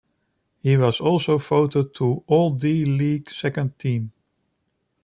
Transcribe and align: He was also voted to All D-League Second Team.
He 0.63 0.77
was 0.77 0.99
also 0.99 1.37
voted 1.37 1.93
to 1.93 2.23
All 2.25 2.49
D-League 2.49 3.29
Second 3.29 3.77
Team. 3.77 4.11